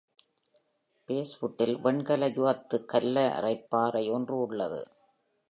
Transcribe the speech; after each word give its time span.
பேஸ்வுட்டில் 1.09 1.75
வெண்கல 1.81 2.27
யுகத்து 2.27 2.79
கல்லறைப்பாறை 2.93 4.11
ஒன்று 4.11 4.37
உள்ளது. 4.37 4.81